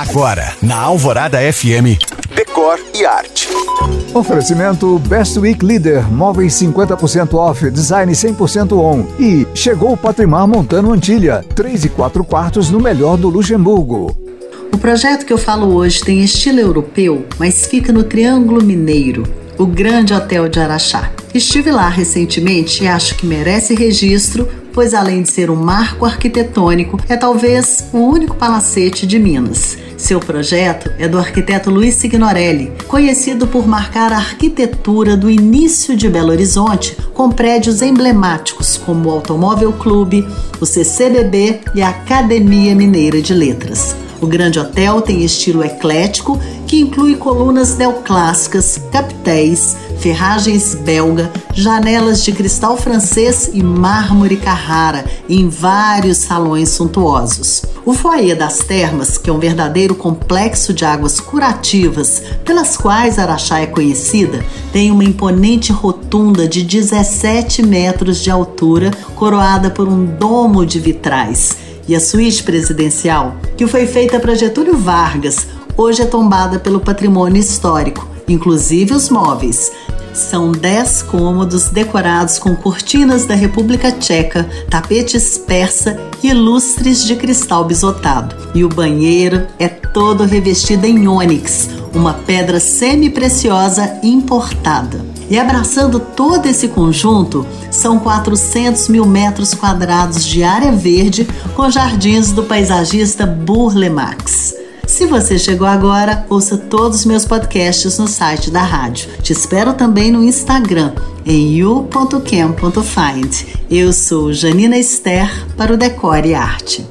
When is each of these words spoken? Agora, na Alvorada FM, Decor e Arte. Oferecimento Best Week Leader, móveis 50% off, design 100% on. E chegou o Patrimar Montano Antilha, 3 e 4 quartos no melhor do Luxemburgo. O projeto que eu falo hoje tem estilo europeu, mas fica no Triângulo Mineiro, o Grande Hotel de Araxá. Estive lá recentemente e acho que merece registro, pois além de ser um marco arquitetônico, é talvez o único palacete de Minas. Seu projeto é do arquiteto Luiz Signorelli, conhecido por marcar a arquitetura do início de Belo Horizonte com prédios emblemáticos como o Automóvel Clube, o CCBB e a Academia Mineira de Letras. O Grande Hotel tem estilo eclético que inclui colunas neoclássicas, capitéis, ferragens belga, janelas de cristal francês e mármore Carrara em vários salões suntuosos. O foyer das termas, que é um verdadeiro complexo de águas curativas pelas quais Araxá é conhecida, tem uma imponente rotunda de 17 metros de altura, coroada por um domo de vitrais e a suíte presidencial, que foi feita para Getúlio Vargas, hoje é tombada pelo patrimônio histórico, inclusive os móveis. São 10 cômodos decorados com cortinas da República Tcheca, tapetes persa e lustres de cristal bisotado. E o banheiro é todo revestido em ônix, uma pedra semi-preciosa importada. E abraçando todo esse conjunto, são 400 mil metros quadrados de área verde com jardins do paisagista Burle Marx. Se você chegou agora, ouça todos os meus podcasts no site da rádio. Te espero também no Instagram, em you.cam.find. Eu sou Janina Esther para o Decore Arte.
Agora, 0.00 0.54
na 0.62 0.76
Alvorada 0.76 1.38
FM, 1.52 2.00
Decor 2.34 2.80
e 2.94 3.04
Arte. 3.04 3.48
Oferecimento 4.14 4.98
Best 5.00 5.38
Week 5.38 5.62
Leader, 5.62 6.10
móveis 6.10 6.54
50% 6.54 7.34
off, 7.34 7.70
design 7.70 8.10
100% 8.10 8.72
on. 8.72 9.04
E 9.22 9.46
chegou 9.54 9.92
o 9.92 9.98
Patrimar 9.98 10.48
Montano 10.48 10.90
Antilha, 10.90 11.44
3 11.54 11.84
e 11.84 11.88
4 11.90 12.24
quartos 12.24 12.70
no 12.70 12.80
melhor 12.80 13.18
do 13.18 13.28
Luxemburgo. 13.28 14.16
O 14.72 14.78
projeto 14.78 15.26
que 15.26 15.32
eu 15.34 15.38
falo 15.38 15.74
hoje 15.74 16.00
tem 16.00 16.24
estilo 16.24 16.60
europeu, 16.60 17.26
mas 17.38 17.66
fica 17.66 17.92
no 17.92 18.02
Triângulo 18.02 18.64
Mineiro, 18.64 19.24
o 19.58 19.66
Grande 19.66 20.14
Hotel 20.14 20.48
de 20.48 20.58
Araxá. 20.58 21.10
Estive 21.34 21.70
lá 21.70 21.90
recentemente 21.90 22.84
e 22.84 22.88
acho 22.88 23.16
que 23.16 23.26
merece 23.26 23.74
registro, 23.74 24.48
pois 24.72 24.94
além 24.94 25.20
de 25.22 25.30
ser 25.30 25.50
um 25.50 25.56
marco 25.56 26.06
arquitetônico, 26.06 26.98
é 27.06 27.18
talvez 27.18 27.86
o 27.92 27.98
único 27.98 28.34
palacete 28.34 29.06
de 29.06 29.18
Minas. 29.18 29.76
Seu 30.00 30.18
projeto 30.18 30.90
é 30.98 31.06
do 31.06 31.18
arquiteto 31.18 31.70
Luiz 31.70 31.94
Signorelli, 31.94 32.72
conhecido 32.88 33.46
por 33.46 33.68
marcar 33.68 34.12
a 34.12 34.16
arquitetura 34.16 35.14
do 35.14 35.30
início 35.30 35.94
de 35.94 36.08
Belo 36.08 36.30
Horizonte 36.30 36.96
com 37.12 37.30
prédios 37.30 37.82
emblemáticos 37.82 38.78
como 38.78 39.08
o 39.08 39.12
Automóvel 39.12 39.74
Clube, 39.74 40.26
o 40.58 40.64
CCBB 40.64 41.60
e 41.74 41.82
a 41.82 41.90
Academia 41.90 42.74
Mineira 42.74 43.20
de 43.20 43.34
Letras. 43.34 43.94
O 44.20 44.26
Grande 44.26 44.58
Hotel 44.58 45.00
tem 45.00 45.24
estilo 45.24 45.64
eclético 45.64 46.38
que 46.66 46.78
inclui 46.78 47.16
colunas 47.16 47.76
neoclássicas, 47.78 48.78
capitéis, 48.92 49.74
ferragens 49.98 50.74
belga, 50.74 51.32
janelas 51.54 52.22
de 52.22 52.32
cristal 52.32 52.76
francês 52.76 53.50
e 53.54 53.62
mármore 53.62 54.36
Carrara 54.36 55.06
em 55.26 55.48
vários 55.48 56.18
salões 56.18 56.68
suntuosos. 56.68 57.62
O 57.84 57.94
foyer 57.94 58.36
das 58.36 58.58
termas, 58.58 59.16
que 59.16 59.30
é 59.30 59.32
um 59.32 59.38
verdadeiro 59.38 59.94
complexo 59.94 60.74
de 60.74 60.84
águas 60.84 61.18
curativas 61.18 62.22
pelas 62.44 62.76
quais 62.76 63.18
Araxá 63.18 63.60
é 63.60 63.66
conhecida, 63.66 64.44
tem 64.70 64.90
uma 64.90 65.02
imponente 65.02 65.72
rotunda 65.72 66.46
de 66.46 66.62
17 66.62 67.62
metros 67.62 68.18
de 68.18 68.30
altura, 68.30 68.90
coroada 69.16 69.70
por 69.70 69.88
um 69.88 70.04
domo 70.04 70.66
de 70.66 70.78
vitrais 70.78 71.69
e 71.90 71.96
a 71.96 71.98
suíte 71.98 72.44
presidencial, 72.44 73.34
que 73.56 73.66
foi 73.66 73.84
feita 73.84 74.20
para 74.20 74.36
Getúlio 74.36 74.76
Vargas, 74.76 75.48
hoje 75.76 76.02
é 76.02 76.06
tombada 76.06 76.56
pelo 76.56 76.78
patrimônio 76.78 77.40
histórico, 77.40 78.08
inclusive 78.28 78.94
os 78.94 79.10
móveis. 79.10 79.72
São 80.14 80.52
10 80.52 81.02
cômodos 81.02 81.68
decorados 81.68 82.38
com 82.38 82.54
cortinas 82.54 83.26
da 83.26 83.34
República 83.34 83.90
Tcheca, 83.90 84.48
tapetes 84.70 85.36
persa 85.36 85.98
e 86.22 86.32
lustres 86.32 87.04
de 87.04 87.16
cristal 87.16 87.64
bisotado. 87.64 88.36
E 88.54 88.64
o 88.64 88.68
banheiro 88.68 89.48
é 89.58 89.66
todo 89.66 90.22
revestido 90.22 90.86
em 90.86 91.08
ônix, 91.08 91.70
uma 91.92 92.14
pedra 92.14 92.60
semi-preciosa 92.60 93.98
importada. 94.00 95.09
E 95.30 95.38
abraçando 95.38 96.00
todo 96.00 96.46
esse 96.46 96.66
conjunto, 96.68 97.46
são 97.70 98.00
400 98.00 98.88
mil 98.88 99.06
metros 99.06 99.54
quadrados 99.54 100.24
de 100.24 100.42
área 100.42 100.72
verde 100.72 101.26
com 101.54 101.70
jardins 101.70 102.32
do 102.32 102.42
paisagista 102.42 103.24
Burle 103.24 103.88
Marx. 103.88 104.56
Se 104.88 105.06
você 105.06 105.38
chegou 105.38 105.68
agora, 105.68 106.26
ouça 106.28 106.58
todos 106.58 106.98
os 106.98 107.04
meus 107.04 107.24
podcasts 107.24 107.96
no 107.96 108.08
site 108.08 108.50
da 108.50 108.62
rádio. 108.62 109.08
Te 109.22 109.32
espero 109.32 109.72
também 109.72 110.10
no 110.10 110.24
Instagram, 110.24 110.92
em 111.24 111.54
you.cam.find. 111.54 113.46
Eu 113.70 113.92
sou 113.92 114.32
Janina 114.32 114.76
Esther 114.76 115.46
para 115.56 115.72
o 115.72 115.76
Decore 115.76 116.34
Arte. 116.34 116.84